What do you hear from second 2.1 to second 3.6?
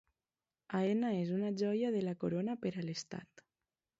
corona per a l'estat